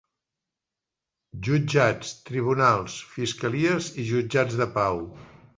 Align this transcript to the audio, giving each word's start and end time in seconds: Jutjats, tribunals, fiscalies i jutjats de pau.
Jutjats, 1.47 2.11
tribunals, 2.31 2.97
fiscalies 3.13 3.93
i 4.05 4.11
jutjats 4.11 4.61
de 4.65 4.73
pau. 4.81 5.03